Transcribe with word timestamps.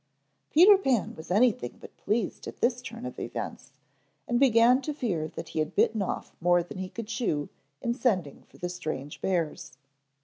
Peter 0.49 0.79
Pan 0.79 1.13
was 1.15 1.29
anything 1.29 1.77
but 1.79 1.95
pleased 1.95 2.47
at 2.47 2.57
this 2.59 2.81
turn 2.81 3.05
of 3.05 3.19
events, 3.19 3.71
and 4.27 4.39
began 4.39 4.81
to 4.81 4.95
fear 4.95 5.27
that 5.27 5.49
he 5.49 5.59
had 5.59 5.75
bitten 5.75 6.01
off 6.01 6.35
more 6.41 6.63
than 6.63 6.79
he 6.79 6.89
could 6.89 7.05
chew 7.05 7.49
in 7.83 7.93
sending 7.93 8.41
for 8.49 8.57
the 8.57 8.67
strange 8.67 9.21
bears. 9.21 9.77